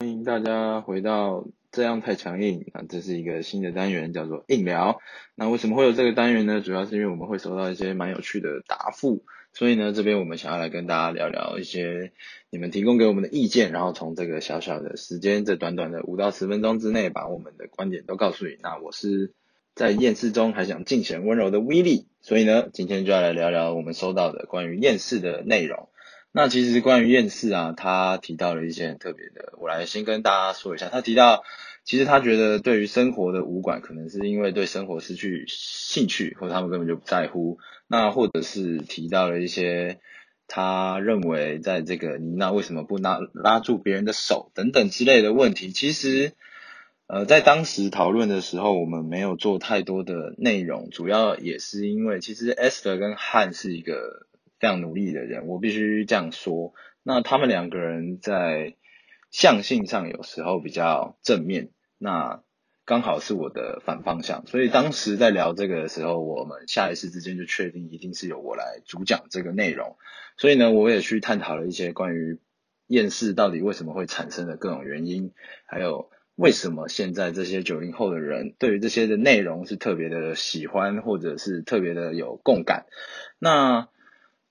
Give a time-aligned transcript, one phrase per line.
[0.00, 2.84] 欢迎大家回到这样太强硬啊！
[2.88, 5.00] 这是一个新的单元，叫做硬聊。
[5.34, 6.60] 那为什么会有这个单元呢？
[6.60, 12.12] 主要是因为我们会收到一些蛮有趣的答复，所以呢，这边我们想要来跟大家聊聊一些
[12.48, 18.56] 你们提供给我们的意见，然后从这个小小的时间，这短短的五到十分钟之内，把我们的观点都告诉你。
[18.62, 19.34] 那我是
[19.74, 25.88] 在厌世中还想尽显温柔的威力，所以呢，今天就要来聊聊我们收到的关于厌世的内容。
[26.30, 30.88] 那其实关于厌世啊，他提到了一些很特别的，我来先跟大家说一下。
[30.88, 31.42] 他提到，
[31.84, 37.58] 其实他觉得对于生活的无感，可能是因为对生活失去兴趣，或他们根本就不在乎。
[37.88, 40.00] 那或者是提到了一些
[40.46, 45.72] 他认为在这个你那为什么不拉拉住别人的手等等之类的问题。
[45.72, 46.32] 其实，
[47.06, 54.27] 呃，在当时讨论的时候，我们没有做太多的内容，主要也是因为其实 Esther 跟汉是一个。
[54.58, 56.72] 非常努力的人，我必须这样说。
[57.02, 58.74] 那他们两个人在
[59.30, 62.42] 相性上有时候比较正面，那
[62.84, 64.46] 刚好是我的反方向。
[64.46, 69.96] 所以当时在聊这个的时候，我们下意识之间就确定一定是由我来主讲这个内容。
[70.36, 72.38] 所以呢，我也去探讨了一些关于
[72.86, 75.32] 厌世到底为什么会产生的各种原因，
[75.66, 82.86] 还有为什么现在这些九零后的人对于这些的内容是特别的喜欢，或者是特别的有共感。
[83.38, 83.88] 那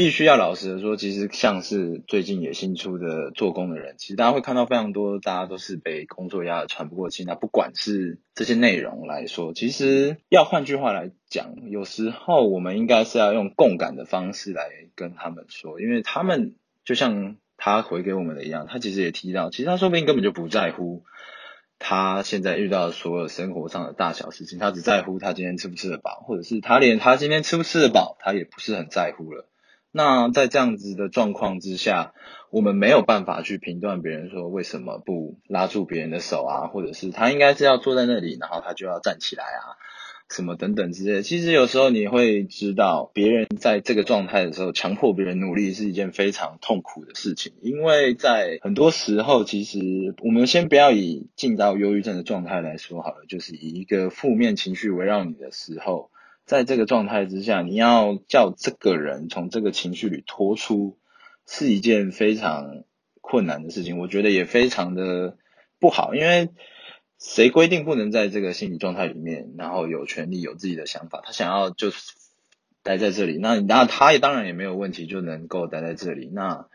[0.00, 7.22] 必须要老实的说，其实像是最近也新出的做工的人，其实大家会看到非常多，大家都是被工作压得喘不过气。
[7.24, 21.04] 那不管是这些内容来说，其实要换句话来讲，有时候我们应该是要用共感的方式来跟他们说，因为他们就像他回给我们的一样，他其实也提到，其实他说不定根本就不在乎
[21.78, 29.49] 他现在遇到的所有生活上的大小事情，他只在乎他今天吃不吃得饱，或者是他连他今天吃不吃得饱，他也不是很在乎了。
[29.92, 32.14] 那在这样子的状况之下，
[32.50, 39.74] 我们没有办法去评断别人说为什么不拉住别人的手啊，或者是他应该是要坐在那里，然后他就要站起来啊，
[40.28, 41.22] 什么等等之类。
[41.22, 49.80] 其实有时候你会知道，别人在这个状态的时候，强迫别人努力是一件非常痛苦的事情，因为在很多时候，其实
[50.22, 56.12] 我们先不要以进到忧郁症的状态来说好了，就是以一个负面情绪围绕你的时候。
[56.50, 60.98] 在这个状态之下，你要叫这个人从这个情绪里脱出，
[61.46, 62.82] 是一件非常
[63.20, 63.98] 困难的事情。
[63.98, 65.36] 我觉得也非常的
[65.78, 66.48] 不好，因为
[67.20, 71.20] 谁规定不能在这个心理状态里面，然后有权利有自己的想法？
[71.24, 71.92] 他想要就
[72.82, 76.30] 待在这里，那那他也当然也没有问题，就能够待在这里。
[76.32, 76.66] 那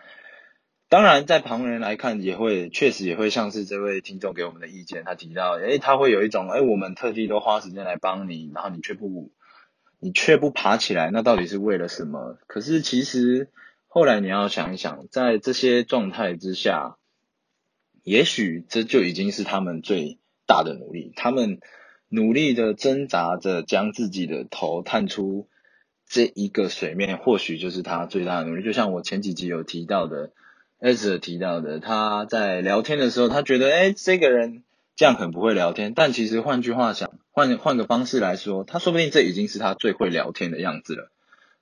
[0.87, 9.33] 当然，在旁人来看，也会确实也会像是这位听众给我们的意见，他提到，诶，他会有一种，诶，我们特地都花时间来帮你，然后你却不。
[10.05, 12.37] 你却不爬起来，那到底是为了什么？
[12.45, 13.49] 可是其实
[13.87, 16.97] 后来你要想一想，在这些状态之下，
[18.03, 21.11] 也许这就已经是他们最大的努力。
[21.15, 21.59] 他们
[22.07, 25.47] 努力的挣扎着将自己的头探出
[26.07, 28.63] 这一个水面，或许就是他最大的努力。
[28.63, 30.33] 就像我前几集有提到的，
[30.79, 34.61] 艾泽提到的，他在聊天的时候，他觉得，哎，这个人。
[34.97, 41.11] 这样很不会聊天，但其实换句话讲，换换个方式来说，他说不定这已经是他最会聊天的样子了。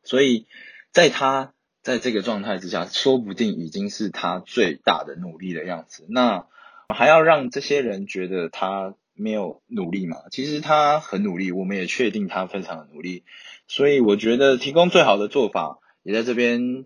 [0.04, 0.46] 所以，
[0.92, 6.06] 在他在这个状态之下，说不定已经是他最大的努力的样子。
[6.08, 6.46] 那
[6.90, 10.18] 还要让这些人觉得他没有努力吗？
[10.30, 13.24] 其实他很努力，我们也确定他非常的努力。
[13.68, 16.86] 所以我觉得提供最好的做法，也在这边。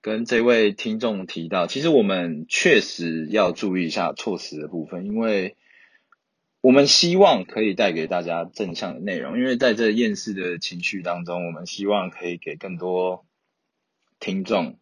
[0.00, 5.56] 跟这位听众提到，其实我们确实要注意一下措辞的部分，因为
[6.60, 9.38] 我们希望可以带给大家正向的内容。
[9.38, 13.24] 因为在这厌世的情绪当中，我们希望可以给更多
[14.20, 14.78] 听众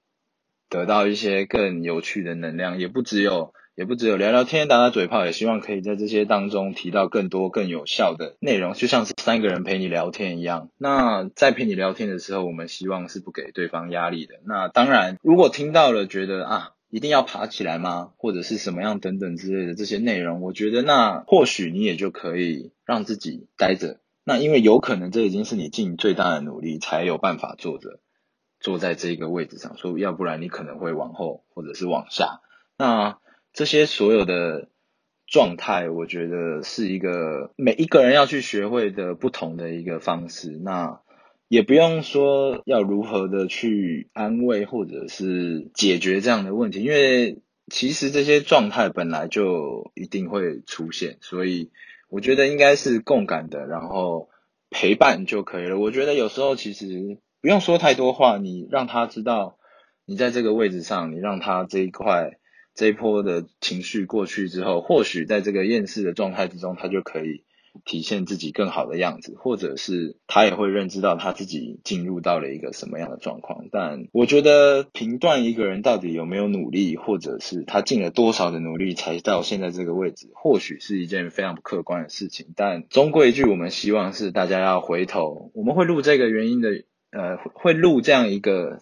[0.68, 3.52] 得到一些更有趣的能量，也不只有。
[3.76, 10.70] 也不只有聊聊天、打打嘴炮，也希望可以在这些当中提到更多更有效的内容，就像是三个人陪你聊天一样。
[10.78, 14.36] 那在陪你聊天的时候，我们希望是不给对方压力的。
[14.46, 18.12] 那当然，如果听到了觉得啊，一定要爬起来吗？
[18.16, 24.00] 或者是什么样等等之类的这些内容，我觉得那或许你也就可以让自己待着。
[24.24, 28.00] 那因为有可能这已经是你尽最大的努力才有办法坐着，
[28.60, 32.40] 坐在这个位置上，说要不然你可能会往后或者是往下。
[32.78, 33.18] 那
[33.52, 34.68] 这些所有的
[35.26, 40.50] 状态，我觉得是一个每一个人要去学会的不同的一个方式。
[40.50, 41.00] 那
[41.48, 47.38] 也不用说要如何的去安慰或者是解决这样的问题，因为
[47.68, 51.18] 其实这些状态本来就一定会出现。
[51.20, 51.70] 所以
[52.08, 54.28] 我觉得应该是共感的，然后
[54.70, 55.78] 陪伴就可以了。
[55.78, 59.58] 我觉得有时候其实不用说太多话，你让他知道
[60.04, 62.38] 你在这个位置上，你让他这一块。
[62.78, 67.42] 这一波的情绪过去之后，或许在这个厌世的状态之中，他就可以。
[67.84, 73.66] 体现自己更好的样子，或者是他也会认知到他自己进入到了一个什么样的状况。
[73.70, 82.46] 但我觉得评断一个人到底有没有努力，或者是他尽了多少的努力才到现在这个位置，或许是一件非常不客观的事情。
[82.56, 86.70] 但终归一句，我们希望是大家要回头，我们会录这个原因的，
[87.10, 88.80] 呃，会录这样一个。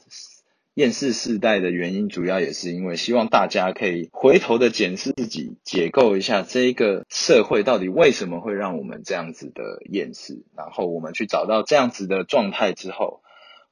[0.74, 13.22] 厌世世代的原因，主要也是因为希望大家可以回头的检视自己，解构一下这一个社会到底为什么会让我们这样子的厌世，然后我们去找到这样子的状态之后。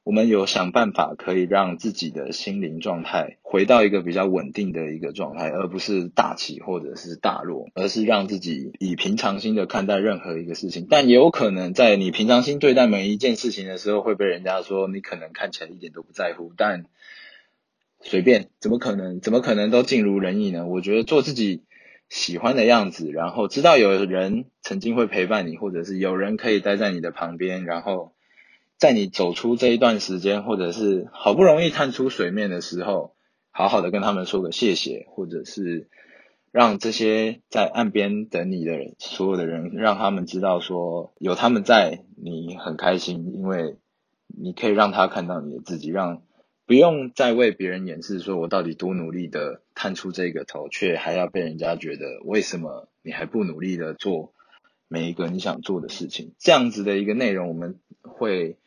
[0.03, 10.87] 我们有想办法可以让自己的心灵状态回到一个比较稳定的一个状态，而不是大起或者是大落，而是让自己以平常心的看待任何一个事情。
[10.89, 16.51] 但也有可能在你平常心对待每一件事情的时候，会被人家说你可能看起来一点都不在乎。
[16.57, 16.83] 但
[18.01, 19.21] 随便，怎么可能？
[19.21, 20.67] 怎么可能都尽如人意呢？
[20.67, 21.63] 我觉得做自己
[22.09, 28.12] 喜欢的样子，然后知道有人曾经会陪伴你，或者是有人可以待在你的旁边，然后。
[28.83, 33.15] 在你走出这一段时间，或者是好不容易探出水面的时候，
[33.49, 35.87] 好好的跟他们说个谢谢，或者是
[36.51, 43.77] 让这些在岸边等你的人，所有的人，让他们知道说有他们在，你很开心，因为
[44.27, 46.21] 你可以让他看到你的自己，让
[46.65, 54.33] 不用再为别人掩饰，说我到底多努力的探出这个头，却还要被人家觉得为什么你还不努力的做
[54.89, 58.57] 每一个你想做的事情，这样子的一个内容，我们会。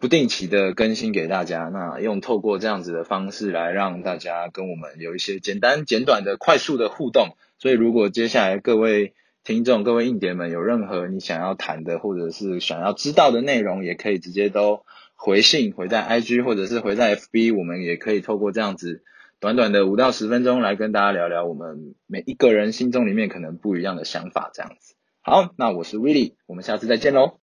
[0.00, 7.36] 不定期的更新给大家，那用透过这样子的方式来让大家跟我们有一些简单简短的快速的互动。
[7.58, 14.84] 所以如果接下来各位听众、各位硬碟们有任何你想要谈的或者是想要知道的内容，也可以直接都
[15.16, 19.02] 回信回在 IG 或者是回在 FB，我们也可以透过这样子
[19.40, 24.94] 短短的五到十分钟来跟大家聊聊我们每一个人心中里面可能不一样的想法这样子。
[25.22, 27.34] 好，那我是 Willie，我们下次再见喽。